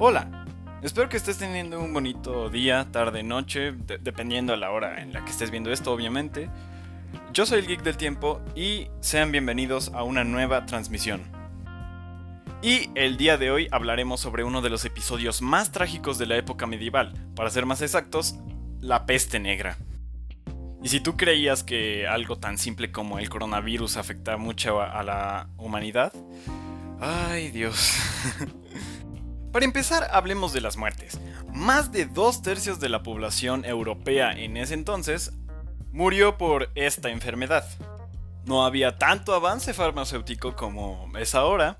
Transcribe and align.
Hola, 0.00 0.46
espero 0.80 1.08
que 1.08 1.16
estés 1.16 1.38
teniendo 1.38 1.80
un 1.80 1.92
bonito 1.92 2.48
día, 2.50 2.86
tarde, 2.92 3.24
noche, 3.24 3.72
dependiendo 3.72 4.52
de 4.52 4.58
la 4.60 4.70
hora 4.70 5.02
en 5.02 5.12
la 5.12 5.24
que 5.24 5.32
estés 5.32 5.50
viendo 5.50 5.72
esto, 5.72 5.90
obviamente. 5.92 6.48
Yo 7.32 7.44
soy 7.44 7.58
el 7.58 7.66
Geek 7.66 7.82
del 7.82 7.96
Tiempo 7.96 8.40
y 8.54 8.86
sean 9.00 9.32
bienvenidos 9.32 9.90
a 9.94 10.04
una 10.04 10.22
nueva 10.22 10.66
transmisión. 10.66 11.22
Y 12.62 12.90
el 12.94 13.16
día 13.16 13.38
de 13.38 13.50
hoy 13.50 13.66
hablaremos 13.72 14.20
sobre 14.20 14.44
uno 14.44 14.62
de 14.62 14.70
los 14.70 14.84
episodios 14.84 15.42
más 15.42 15.72
trágicos 15.72 16.16
de 16.16 16.26
la 16.26 16.36
época 16.36 16.68
medieval, 16.68 17.12
para 17.34 17.50
ser 17.50 17.66
más 17.66 17.82
exactos, 17.82 18.36
la 18.80 19.04
peste 19.04 19.40
negra. 19.40 19.78
Y 20.80 20.90
si 20.90 21.00
tú 21.00 21.16
creías 21.16 21.64
que 21.64 22.06
algo 22.06 22.38
tan 22.38 22.56
simple 22.56 22.92
como 22.92 23.18
el 23.18 23.28
coronavirus 23.28 23.96
afecta 23.96 24.36
mucho 24.36 24.80
a 24.80 25.02
la 25.02 25.48
humanidad, 25.56 26.12
ay 27.00 27.50
Dios. 27.50 27.96
Para 29.52 29.64
empezar, 29.64 30.08
hablemos 30.12 30.52
de 30.52 30.60
las 30.60 30.76
muertes. 30.76 31.18
Más 31.52 31.90
de 31.90 32.04
dos 32.04 32.42
tercios 32.42 32.80
de 32.80 32.88
la 32.88 33.02
población 33.02 33.64
europea 33.64 34.32
en 34.32 34.56
ese 34.56 34.74
entonces 34.74 35.32
murió 35.90 36.36
por 36.36 36.70
esta 36.74 37.08
enfermedad. 37.10 37.66
No 38.44 38.64
había 38.64 38.98
tanto 38.98 39.34
avance 39.34 39.72
farmacéutico 39.74 40.54
como 40.54 41.10
es 41.18 41.34
ahora, 41.34 41.76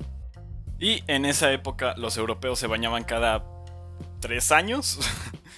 y 0.79 1.03
en 1.09 1.25
esa 1.25 1.53
época 1.53 1.95
los 1.97 2.17
europeos 2.17 2.59
se 2.59 2.67
bañaban 2.67 3.05
cada 3.05 3.45
tres 4.21 4.53
años. 4.53 4.99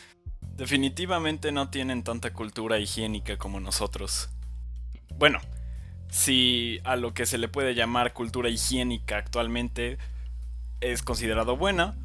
Definitivamente 0.56 1.52
no 1.52 1.70
tienen 1.70 2.02
tanta 2.02 2.32
cultura 2.32 2.78
higiénica 2.78 3.38
como 3.38 3.60
nosotros. 3.60 4.30
Bueno, 5.16 5.38
si 6.08 6.80
a 6.84 6.96
lo 6.96 7.14
que 7.14 7.26
se 7.26 7.38
le 7.38 7.48
puede 7.48 7.74
llamar 7.74 8.12
cultura 8.12 8.48
higiénica 8.48 9.16
actualmente 9.16 9.98
es 10.80 11.02
considerado 11.02 11.56
buena, 11.56 11.96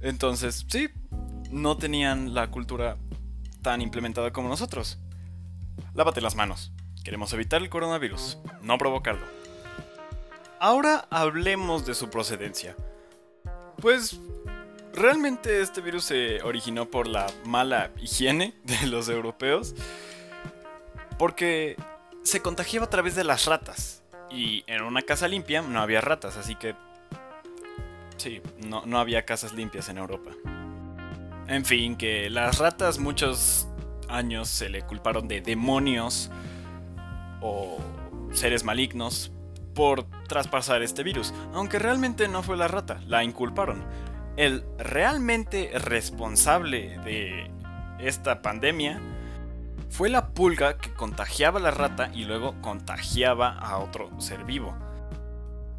entonces 0.00 0.66
sí, 0.68 0.88
no 1.50 1.76
tenían 1.76 2.34
la 2.34 2.50
cultura 2.50 2.96
tan 3.62 3.82
implementada 3.82 4.32
como 4.32 4.48
nosotros. 4.48 4.98
Lávate 5.94 6.20
las 6.20 6.36
manos. 6.36 6.72
Queremos 7.04 7.32
evitar 7.32 7.62
el 7.62 7.68
coronavirus, 7.68 8.38
no 8.62 8.78
provocarlo. 8.78 9.26
Ahora 10.58 11.06
hablemos 11.10 11.86
de 11.86 11.94
su 11.94 12.10
procedencia. 12.10 12.74
Pues 13.80 14.18
realmente 14.94 15.60
este 15.60 15.80
virus 15.80 16.04
se 16.04 16.42
originó 16.42 16.86
por 16.86 17.06
la 17.06 17.26
mala 17.44 17.90
higiene 18.00 18.54
de 18.64 18.86
los 18.86 19.08
europeos. 19.08 19.74
Porque 21.18 21.76
se 22.22 22.42
contagiaba 22.42 22.86
a 22.86 22.90
través 22.90 23.14
de 23.14 23.24
las 23.24 23.46
ratas. 23.46 24.02
Y 24.30 24.64
en 24.66 24.82
una 24.82 25.02
casa 25.02 25.28
limpia 25.28 25.62
no 25.62 25.80
había 25.80 26.00
ratas, 26.00 26.36
así 26.36 26.56
que... 26.56 26.74
Sí, 28.16 28.40
no, 28.66 28.84
no 28.86 28.98
había 28.98 29.24
casas 29.24 29.52
limpias 29.52 29.88
en 29.88 29.98
Europa. 29.98 30.30
En 31.48 31.64
fin, 31.64 31.96
que 31.96 32.28
las 32.30 32.58
ratas 32.58 32.98
muchos 32.98 33.68
años 34.08 34.48
se 34.48 34.68
le 34.68 34.82
culparon 34.82 35.28
de 35.28 35.40
demonios 35.40 36.30
o 37.40 37.78
seres 38.32 38.64
malignos 38.64 39.32
por 39.74 40.04
traspasar 40.26 40.82
este 40.82 41.02
virus, 41.02 41.34
aunque 41.52 41.78
realmente 41.78 42.28
no 42.28 42.42
fue 42.42 42.56
la 42.56 42.66
rata, 42.66 43.00
la 43.06 43.22
inculparon. 43.22 43.84
El 44.36 44.64
realmente 44.78 45.70
responsable 45.74 46.98
de 47.04 47.50
esta 47.98 48.42
pandemia 48.42 49.00
fue 49.88 50.08
la 50.08 50.28
pulga 50.28 50.78
que 50.78 50.92
contagiaba 50.92 51.58
a 51.58 51.62
la 51.62 51.70
rata 51.70 52.10
y 52.12 52.24
luego 52.24 52.60
contagiaba 52.60 53.50
a 53.50 53.78
otro 53.78 54.10
ser 54.20 54.44
vivo. 54.44 54.74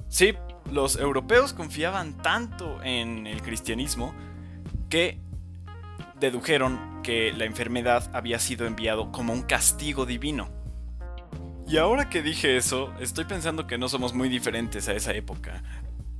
Sí, 0.08 0.36
los 0.72 0.98
europeos 0.98 1.54
confiaban 1.54 2.18
tanto 2.22 2.82
en 2.84 3.28
el 3.28 3.42
cristianismo 3.42 4.14
que 4.90 5.20
dedujeron 6.20 7.02
que 7.04 7.32
la 7.32 7.45
enfermedad 7.45 8.10
había 8.14 8.39
sido 8.39 8.66
enviado 8.66 9.11
como 9.11 9.33
un 9.33 9.44
castigo 9.44 10.05
divino. 10.05 10.50
Y 11.67 11.78
ahora 11.78 12.10
que 12.10 12.22
dije 12.22 12.58
eso, 12.58 12.94
estoy 13.00 13.26
pensando 13.26 13.67
que 13.67 13.78
no 13.78 13.89
somos 13.89 14.14
muy 14.14 14.30
diferentes 14.30 14.88
a 14.88 14.94
esa 14.94 15.14
época. 15.14 15.64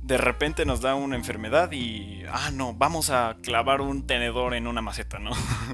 De 0.02 0.18
repente 0.18 0.64
nos 0.64 0.80
da 0.80 0.94
una 0.94 1.16
enfermedad 1.16 1.72
y... 1.72 2.22
Ah, 2.30 2.50
no, 2.52 2.74
vamos 2.74 3.10
a 3.10 3.36
clavar 3.42 3.80
un 3.80 4.06
tenedor 4.06 4.54
en 4.54 4.66
una 4.66 4.82
maceta, 4.82 5.18
¿no? 5.18 5.30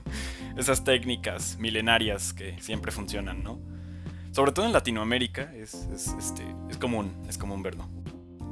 Esas 0.56 0.84
técnicas 0.84 1.56
milenarias 1.58 2.32
que 2.32 2.60
siempre 2.60 2.92
funcionan, 2.92 3.42
¿no? 3.42 3.60
Sobre 4.30 4.52
todo 4.52 4.66
en 4.66 4.72
Latinoamérica 4.72 5.52
es, 5.54 5.74
este, 6.18 6.44
es 6.68 6.76
común, 6.76 7.12
es 7.28 7.38
común 7.38 7.62
verlo. 7.62 7.88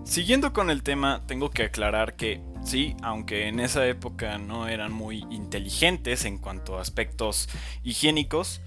Siguiendo 0.04 0.52
con 0.52 0.68
el 0.68 0.82
tema, 0.82 1.22
tengo 1.26 1.50
que 1.50 1.64
aclarar 1.64 2.16
que 2.16 2.42
sí, 2.64 2.96
aunque 3.02 3.48
en 3.48 3.60
esa 3.60 3.86
época 3.86 4.36
no 4.38 4.68
eran 4.68 4.92
muy 4.92 5.24
inteligentes 5.30 6.24
en 6.24 6.38
cuanto 6.38 6.76
a 6.76 6.82
aspectos 6.82 7.48
higiénicos, 7.82 8.60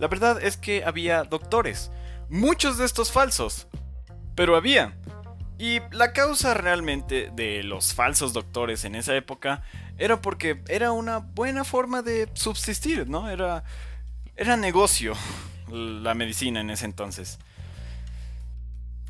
la 0.00 0.08
verdad 0.08 0.42
es 0.42 0.56
que 0.56 0.84
había 0.84 1.24
doctores, 1.24 1.90
muchos 2.28 2.78
de 2.78 2.86
estos 2.86 3.12
falsos, 3.12 3.68
pero 4.34 4.56
había. 4.56 4.96
Y 5.58 5.80
la 5.90 6.12
causa 6.12 6.54
realmente 6.54 7.30
de 7.34 7.62
los 7.64 7.92
falsos 7.92 8.32
doctores 8.32 8.84
en 8.84 8.94
esa 8.94 9.14
época 9.14 9.62
era 9.98 10.20
porque 10.20 10.62
era 10.68 10.92
una 10.92 11.18
buena 11.18 11.64
forma 11.64 12.02
de 12.02 12.28
subsistir, 12.34 13.08
¿no? 13.08 13.28
Era, 13.28 13.64
era 14.36 14.56
negocio 14.56 15.14
la 15.68 16.14
medicina 16.14 16.60
en 16.60 16.70
ese 16.70 16.86
entonces. 16.86 17.38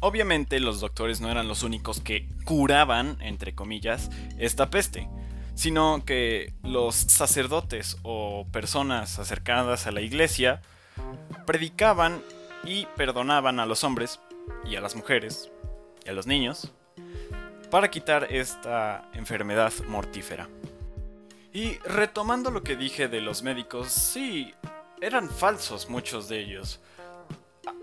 Obviamente 0.01 0.61
los 0.61 0.81
doctores 0.81 1.21
no 1.21 1.31
eran 1.31 1.49
los 1.49 1.63
únicos 1.63 2.01
que 2.01 2.29
curaban, 2.45 3.19
entre 3.21 3.55
comillas, 3.55 4.11
esta 4.39 4.71
peste, 4.71 5.09
sino 5.55 6.05
que 6.05 6.53
los 6.63 6.95
sacerdotes 6.95 7.97
o 8.03 8.47
personas 8.53 9.19
acercadas 9.19 9.87
a 9.87 9.93
la 9.93 10.01
iglesia 10.01 10.63
predicaban 11.47 12.23
y 12.65 12.87
perdonaban 12.97 13.59
a 13.59 13.67
los 13.67 13.83
hombres 13.83 14.21
y 14.65 14.77
a 14.77 14.81
las 14.81 14.95
mujeres 14.95 15.51
y 16.07 16.11
a 16.11 16.13
los 16.13 16.27
niños 16.27 16.73
para 17.71 17.91
quitar 17.91 18.33
esta 18.33 19.09
enfermedad 19.15 19.73
mortífera. 19.89 20.49
Y 21.53 21.79
retomando 21.79 22.51
lo 22.51 22.63
que 22.63 22.77
dije 22.77 23.09
de 23.09 23.21
los 23.21 23.43
médicos, 23.43 23.89
sí, 23.89 24.55
eran 25.01 25.29
falsos 25.29 25.89
muchos 25.89 26.29
de 26.29 26.41
ellos 26.41 26.81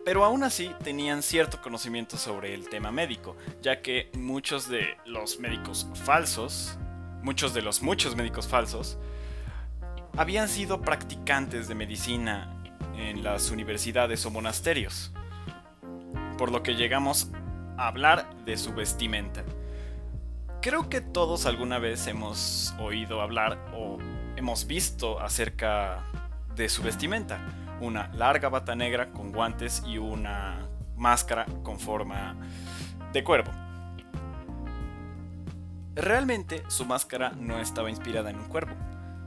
pero 0.03 0.23
aún 0.23 0.43
así 0.43 0.71
tenían 0.83 1.23
cierto 1.23 1.61
conocimiento 1.61 2.17
sobre 2.17 2.53
el 2.53 2.69
tema 2.69 2.91
médico, 2.91 3.35
ya 3.61 3.81
que 3.81 4.09
muchos 4.13 4.69
de 4.69 4.97
los 5.05 5.39
médicos 5.39 5.87
falsos, 6.05 6.77
muchos 7.23 7.53
de 7.53 7.61
los 7.61 7.81
muchos 7.81 8.15
médicos 8.15 8.47
falsos, 8.47 8.97
habían 10.17 10.47
sido 10.47 10.81
practicantes 10.81 11.67
de 11.67 11.75
medicina 11.75 12.63
en 12.97 13.23
las 13.23 13.51
universidades 13.51 14.25
o 14.25 14.31
monasterios, 14.31 15.11
por 16.37 16.51
lo 16.51 16.63
que 16.63 16.75
llegamos 16.75 17.29
a 17.77 17.87
hablar 17.87 18.29
de 18.45 18.57
su 18.57 18.73
vestimenta. 18.73 19.43
Creo 20.61 20.89
que 20.89 21.01
todos 21.01 21.45
alguna 21.45 21.79
vez 21.79 22.07
hemos 22.07 22.73
oído 22.79 23.21
hablar 23.21 23.59
o 23.73 23.97
hemos 24.35 24.65
visto 24.67 25.19
acerca 25.19 26.03
de 26.55 26.69
su 26.69 26.81
vestimenta 26.81 27.64
una 27.85 28.09
larga 28.13 28.49
bata 28.49 28.75
negra 28.75 29.11
con 29.11 29.31
guantes 29.31 29.83
y 29.85 29.97
una 29.97 30.67
máscara 30.95 31.45
con 31.63 31.79
forma 31.79 32.35
de 33.13 33.23
cuervo. 33.23 33.51
Realmente 35.95 36.63
su 36.67 36.85
máscara 36.85 37.31
no 37.37 37.59
estaba 37.59 37.89
inspirada 37.89 38.29
en 38.29 38.37
un 38.37 38.45
cuervo. 38.45 38.75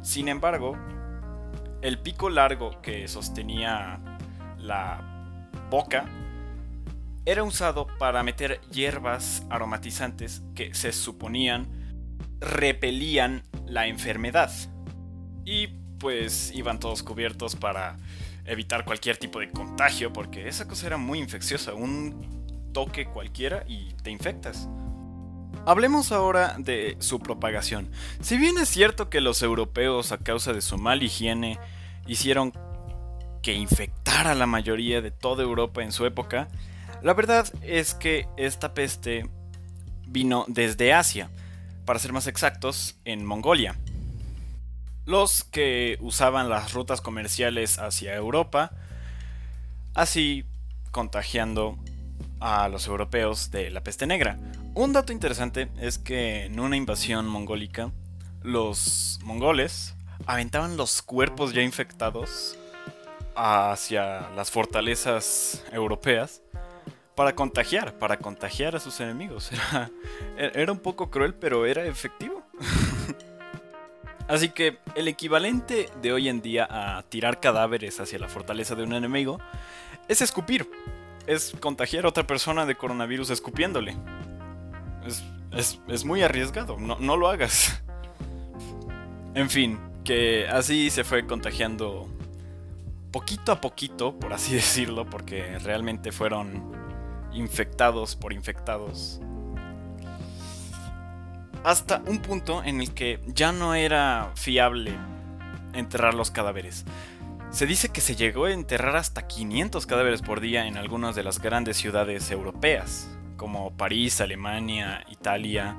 Sin 0.03 0.29
embargo, 0.29 0.77
el 1.81 1.99
pico 1.99 2.29
largo 2.29 2.83
que 2.83 3.09
sostenía 3.09 4.01
la 4.59 5.01
boca 5.71 6.05
era 7.25 7.43
usado 7.43 7.87
para 7.99 8.23
meter 8.23 8.61
hierbas 8.71 9.47
aromatizantes 9.51 10.43
que 10.55 10.75
se 10.75 10.93
suponían 10.93 11.69
repelían 12.41 13.43
la 13.67 13.87
enfermedad. 13.87 14.51
Y 15.45 15.69
pues 15.99 16.53
iban 16.55 16.79
todos 16.79 17.03
cubiertos 17.03 17.57
para 17.57 17.97
evitar 18.49 18.85
cualquier 18.85 19.17
tipo 19.17 19.39
de 19.41 19.51
contagio, 19.51 20.13
porque 20.13 20.49
esa 20.49 20.67
cosa 20.67 20.87
era 20.87 20.97
muy 20.97 21.19
infecciosa, 21.19 21.75
un 21.75 22.71
toque 22.73 23.07
cualquiera 23.07 23.65
y 23.69 23.93
te 24.03 24.11
infectas. 24.11 24.69
Hablemos 25.67 26.13
ahora 26.13 26.57
de 26.59 26.97
su 26.99 27.21
propagación. 27.21 27.91
Si 28.21 28.39
bien 28.39 28.59
es 28.59 28.69
cierto 28.69 29.11
que 29.11 29.21
los 29.21 29.43
europeos 29.43 30.13
a 30.13 30.19
causa 30.19 30.53
de 30.53 30.63
su 30.63 30.79
mal 30.79 31.03
higiene 31.03 31.59
hicieron 32.07 32.53
que 33.43 33.53
infectara 33.55 34.33
a 34.33 34.35
la 34.35 34.47
mayoría 34.47 35.01
de 35.03 35.11
toda 35.11 35.43
Europa 35.43 35.83
en 35.83 35.93
su 35.93 36.07
época, 36.07 36.49
la 37.03 37.15
verdad 37.15 37.47
es 37.63 37.95
que 37.95 38.27
esta 38.37 38.75
peste 38.75 39.29
vino 40.07 40.45
desde 40.49 40.95
Asia, 40.95 41.31
para 41.85 41.99
ser 41.99 42.13
más 42.13 42.27
exactos, 42.27 42.97
en 43.05 43.25
Mongolia 43.25 43.79
los 45.09 45.43
que 45.43 45.97
usaban 46.03 46.51
las 46.51 46.75
rutas 46.75 47.01
comerciales 47.01 47.79
hacia 47.79 48.15
Europa, 48.15 48.73
así 49.95 50.45
contagiando 50.91 51.79
a 52.41 52.69
los 52.69 52.87
europeos 52.87 53.51
de 53.51 53.71
la 53.71 53.83
peste 53.83 54.07
negra. 54.07 54.39
Un 54.75 54.93
dato 54.93 55.15
interesante 55.15 55.71
es 55.81 55.97
que 55.97 56.45
en 56.45 56.61
una 56.61 56.77
invasión 56.77 57.27
mongólica 57.27 57.91
los 58.43 59.19
mongoles 59.25 59.95
aventaban 60.27 60.77
los 60.77 61.01
cuerpos 61.01 61.55
ya 61.55 61.63
infectados 61.63 62.59
hacia 63.35 64.29
las 64.37 64.51
fortalezas 64.51 65.65
europeas 65.73 66.43
para 67.15 67.35
contagiar, 67.35 67.95
para 67.99 68.19
contagiar 68.19 68.77
a 68.77 68.81
sus 68.81 69.01
enemigos. 69.01 69.51
Era, 70.37 70.53
era 70.55 70.71
un 70.71 70.81
poco 70.81 71.11
cruel, 71.11 71.33
pero 71.33 71.65
era 71.65 71.87
efectivo. 71.87 72.43
Así 74.29 74.51
que 74.51 74.79
el 74.95 75.09
equivalente 75.09 75.89
de 76.03 76.13
hoy 76.13 76.29
en 76.29 76.43
día 76.43 76.69
a 76.71 77.03
tirar 77.05 77.41
cadáveres 77.41 77.99
hacia 77.99 78.19
la 78.19 78.29
fortaleza 78.29 78.75
de 78.75 78.83
un 78.83 78.93
enemigo 78.93 79.41
es 80.07 80.21
escupir. 80.21 80.71
Es 81.27 81.55
contagiar 81.61 82.05
a 82.05 82.09
otra 82.09 82.27
persona 82.27 82.67
de 82.67 82.75
coronavirus 82.75 83.31
escupiéndole. 83.31 83.97
Es, 85.51 86.05
muy 86.05 86.23
arriesgado, 86.23 86.79
no, 86.79 86.99
no 86.99 87.17
lo 87.17 87.29
hagas. 87.29 87.83
En 89.35 89.49
fin, 89.49 89.79
que 90.05 90.47
así 90.47 90.91
se 90.91 91.05
fue 91.05 91.27
contagiando 91.27 92.09
poquito 93.11 93.53
a 93.53 93.61
poquito, 93.61 94.19
por 94.19 94.35
así 94.35 94.55
decirlo, 94.57 95.09
porque 95.09 95.59
realmente 95.59 96.13
fueron 96.13 96.73
infectados 97.33 98.15
por 98.15 98.33
infectados 98.33 99.21
hasta 101.65 102.03
un 102.07 102.19
punto 102.19 102.63
en 102.65 102.81
el 102.81 102.95
que 102.95 103.21
ya 103.27 103.53
no 103.53 103.75
era 103.75 104.31
fiable 104.35 104.93
enterrar 105.73 106.15
los 106.15 106.31
cadáveres. 106.31 106.85
Se 107.51 107.67
dice 107.67 107.89
que 107.89 108.01
se 108.01 108.15
llegó 108.15 108.45
a 108.45 108.53
enterrar 108.53 108.97
hasta 108.97 109.27
500 109.27 109.87
cadáveres 109.87 110.23
por 110.23 110.41
día 110.41 110.67
en 110.67 110.77
algunas 110.77 111.17
de 111.17 111.23
las 111.23 111.41
grandes 111.41 111.77
ciudades 111.79 112.31
europeas, 112.31 113.09
como 113.37 113.77
París, 113.77 114.21
Alemania, 114.21 115.05
Italia 115.09 115.77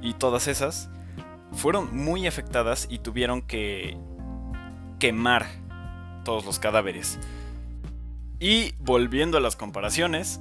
y 0.00 0.14
todas 0.14 0.48
esas, 0.48 0.88
fueron 1.52 1.94
muy 1.94 2.26
afectadas 2.26 2.88
y 2.90 2.98
tuvieron 2.98 3.42
que 3.42 3.98
quemar 4.98 5.46
todos 6.24 6.44
los 6.44 6.58
cadáveres. 6.58 7.18
Y 8.40 8.72
volviendo 8.78 9.36
a 9.36 9.40
las 9.40 9.54
comparaciones, 9.54 10.40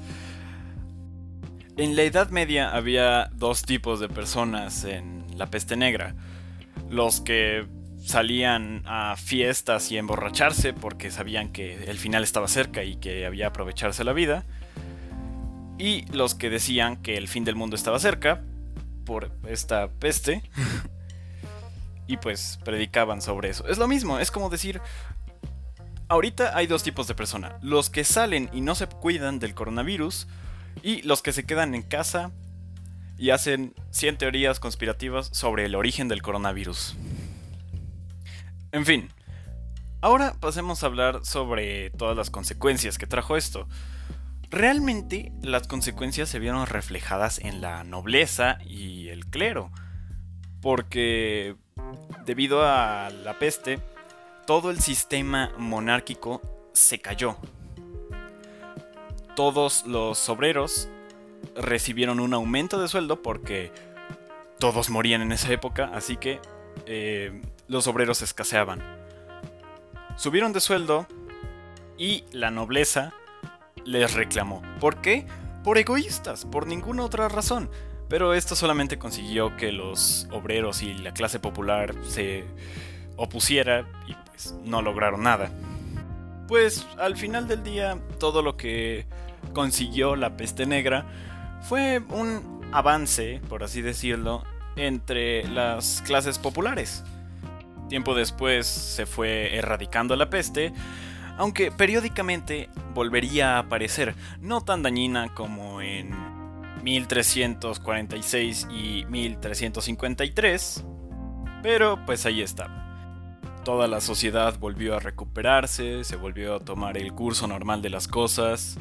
en 1.78 1.96
la 1.96 2.04
Edad 2.04 2.30
Media 2.30 2.76
había 2.76 3.30
dos 3.34 3.64
tipos 3.64 4.00
de 4.00 4.10
personas 4.10 4.84
en 4.84 5.26
la 5.38 5.48
peste 5.48 5.76
negra. 5.76 6.16
Los 6.90 7.22
que 7.22 7.66
salían 8.04 8.84
a 8.86 9.16
fiestas 9.16 9.92
y 9.92 9.98
emborracharse 9.98 10.74
porque 10.74 11.12
sabían 11.12 11.52
que 11.52 11.84
el 11.86 11.98
final 11.98 12.24
estaba 12.24 12.48
cerca 12.48 12.84
y 12.84 12.96
que 12.96 13.26
había 13.26 13.48
aprovecharse 13.48 14.04
la 14.04 14.14
vida. 14.14 14.46
Y 15.78 16.06
los 16.12 16.36
que 16.36 16.50
decían 16.50 16.98
que 16.98 17.18
el 17.18 17.28
fin 17.28 17.44
del 17.44 17.56
mundo 17.56 17.76
estaba 17.76 18.00
cerca 18.00 18.44
por 19.06 19.32
esta 19.48 19.88
peste. 19.88 20.44
y 22.08 22.18
pues 22.18 22.60
predicaban 22.64 23.22
sobre 23.22 23.50
eso. 23.50 23.68
Es 23.68 23.78
lo 23.78 23.88
mismo, 23.88 24.20
es 24.20 24.32
como 24.32 24.50
decir, 24.50 24.82
ahorita 26.10 26.56
hay 26.58 26.68
dos 26.68 26.84
tipos 26.84 27.08
de 27.08 27.16
personas. 27.16 27.54
Los 27.62 27.90
que 27.90 28.04
salen 28.04 28.50
y 28.52 28.62
no 28.62 28.76
se 28.76 28.88
cuidan 28.88 29.40
del 29.40 29.54
coronavirus 29.54 30.28
y 30.84 31.02
los 31.04 31.22
que 31.22 31.34
se 31.34 31.46
quedan 31.46 31.76
en 31.76 31.84
casa 31.84 32.32
y 33.18 33.30
hacen 33.30 33.76
100 33.92 34.18
teorías 34.18 34.60
conspirativas 34.60 35.30
sobre 35.32 35.66
el 35.66 35.76
origen 35.76 36.08
del 36.08 36.22
coronavirus. 36.22 36.96
En 38.72 38.86
fin, 38.86 39.10
ahora 40.02 40.34
pasemos 40.40 40.82
a 40.82 40.88
hablar 40.88 41.24
sobre 41.24 41.92
todas 41.92 42.18
las 42.18 42.30
consecuencias 42.30 42.98
que 42.98 43.06
trajo 43.06 43.38
esto. 43.38 43.68
Realmente 44.50 45.32
las 45.44 45.68
consecuencias 45.68 46.30
se 46.30 46.40
vieron 46.40 46.66
reflejadas 46.66 47.40
en 47.40 47.62
la 47.62 47.84
nobleza 47.84 48.58
y 48.66 49.10
el 49.10 49.28
clero, 49.28 49.72
porque 50.62 51.56
debido 52.26 52.64
a 52.66 53.10
la 53.10 53.38
peste, 53.40 53.80
todo 54.48 54.72
el 54.72 54.80
sistema 54.80 55.52
monárquico 55.58 56.42
se 56.74 57.00
cayó 57.00 57.38
todos 59.36 59.86
los 59.86 60.30
obreros 60.30 60.90
recibieron 61.56 62.20
un 62.20 62.34
aumento 62.34 62.82
de 62.82 62.88
sueldo 62.88 63.22
porque 63.22 63.72
todos 64.60 64.90
morían 64.90 65.22
en 65.22 65.32
esa 65.32 65.52
época, 65.52 65.90
así 65.94 66.18
que 66.18 66.40
eh, 66.86 67.42
los 67.68 67.88
obreros 67.88 68.22
escaseaban. 68.22 68.82
Subieron 70.18 70.54
de 70.54 70.60
sueldo 70.60 71.08
y 71.98 72.24
la 72.32 72.52
nobleza 72.52 73.14
les 73.86 74.14
reclamó. 74.14 74.62
¿Por 74.80 75.02
qué? 75.02 75.26
Por 75.64 75.78
egoístas, 75.78 76.46
por 76.46 76.68
ninguna 76.68 77.04
otra 77.04 77.28
razón. 77.30 77.70
Pero 78.08 78.34
esto 78.34 78.56
solamente 78.56 79.00
consiguió 79.00 79.56
que 79.56 79.72
los 79.72 80.28
obreros 80.32 80.84
y 80.84 80.94
la 80.94 81.14
clase 81.14 81.40
popular 81.40 81.96
se 82.04 82.44
opusiera 83.16 83.88
y 84.06 84.14
pues 84.14 84.54
no 84.64 84.82
lograron 84.82 85.24
nada 85.24 85.50
pues 86.52 86.86
al 86.98 87.16
final 87.16 87.48
del 87.48 87.64
día 87.64 87.98
todo 88.20 88.42
lo 88.42 88.58
que 88.58 89.06
consiguió 89.54 90.18
la 90.18 90.36
peste 90.36 90.66
negra 90.66 91.06
fue 91.62 92.04
un 92.10 92.68
avance, 92.74 93.40
por 93.48 93.64
así 93.64 93.82
decirlo, 93.82 94.44
entre 94.76 95.48
las 95.48 96.04
clases 96.06 96.40
populares. 96.40 97.06
Tiempo 97.88 98.16
después 98.16 98.68
se 98.68 99.06
fue 99.06 99.56
erradicando 99.56 100.18
la 100.18 100.30
peste, 100.30 100.74
aunque 101.38 101.72
periódicamente 101.72 102.68
volvería 102.94 103.56
a 103.56 103.60
aparecer, 103.60 104.14
no 104.42 104.60
tan 104.60 104.84
dañina 104.84 105.34
como 105.34 105.82
en 105.82 106.14
1346 106.84 108.68
y 108.70 109.06
1353, 109.06 110.84
pero 111.64 111.98
pues 112.06 112.26
ahí 112.26 112.42
está 112.42 112.91
toda 113.64 113.88
la 113.88 114.02
sociedad 114.02 114.58
volvió 114.60 114.96
a 114.96 115.00
recuperarse, 115.00 116.04
se 116.04 116.16
volvió 116.16 116.56
a 116.56 116.60
tomar 116.60 116.98
el 116.98 117.14
curso 117.14 117.48
normal 117.48 117.82
de 117.82 117.90
las 117.90 118.08
cosas. 118.08 118.78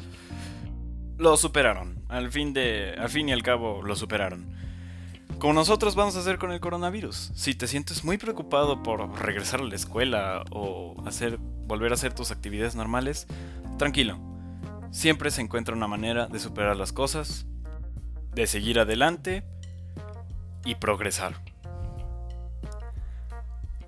Lo 1.17 1.37
superaron, 1.37 2.03
al 2.09 2.31
fin, 2.31 2.53
de, 2.53 2.95
al 2.97 3.09
fin 3.09 3.29
y 3.29 3.31
al 3.31 3.43
cabo 3.43 3.81
lo 3.83 3.95
superaron. 3.95 4.53
Como 5.39 5.53
nosotros 5.53 5.95
vamos 5.95 6.15
a 6.15 6.19
hacer 6.19 6.37
con 6.37 6.51
el 6.51 6.59
coronavirus. 6.59 7.31
Si 7.33 7.55
te 7.55 7.67
sientes 7.67 8.03
muy 8.03 8.17
preocupado 8.17 8.83
por 8.83 9.19
regresar 9.19 9.61
a 9.61 9.63
la 9.63 9.75
escuela 9.75 10.43
o 10.51 10.95
hacer, 11.05 11.37
volver 11.39 11.91
a 11.91 11.95
hacer 11.95 12.13
tus 12.13 12.31
actividades 12.31 12.75
normales, 12.75 13.27
tranquilo. 13.77 14.19
Siempre 14.91 15.31
se 15.31 15.41
encuentra 15.41 15.75
una 15.75 15.87
manera 15.87 16.27
de 16.27 16.39
superar 16.39 16.75
las 16.75 16.91
cosas, 16.91 17.45
de 18.35 18.45
seguir 18.45 18.79
adelante 18.79 19.43
y 20.63 20.75
progresar. 20.75 21.50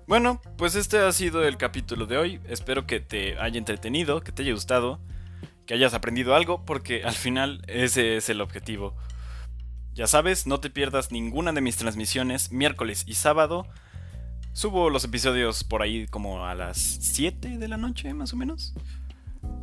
Bueno, 0.06 0.42
pues 0.58 0.74
este 0.74 0.98
ha 0.98 1.10
sido 1.12 1.42
el 1.44 1.56
capítulo 1.56 2.04
de 2.04 2.18
hoy. 2.18 2.38
Espero 2.46 2.86
que 2.86 3.00
te 3.00 3.38
haya 3.38 3.56
entretenido, 3.56 4.20
que 4.20 4.32
te 4.32 4.42
haya 4.42 4.52
gustado, 4.52 5.00
que 5.64 5.72
hayas 5.72 5.94
aprendido 5.94 6.34
algo, 6.34 6.66
porque 6.66 7.04
al 7.04 7.14
final 7.14 7.62
ese 7.68 8.18
es 8.18 8.28
el 8.28 8.42
objetivo. 8.42 8.94
Ya 9.94 10.06
sabes, 10.06 10.46
no 10.46 10.60
te 10.60 10.68
pierdas 10.68 11.10
ninguna 11.10 11.52
de 11.52 11.62
mis 11.62 11.78
transmisiones 11.78 12.52
miércoles 12.52 13.04
y 13.06 13.14
sábado. 13.14 13.66
Subo 14.52 14.90
los 14.90 15.04
episodios 15.04 15.64
por 15.64 15.80
ahí 15.80 16.06
como 16.06 16.44
a 16.44 16.54
las 16.54 16.76
7 16.76 17.56
de 17.56 17.68
la 17.68 17.78
noche, 17.78 18.12
más 18.12 18.34
o 18.34 18.36
menos. 18.36 18.74